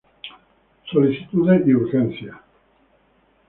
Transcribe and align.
Solicitudes 0.91 1.67
y 1.67 1.73
urgencia. 1.75 2.41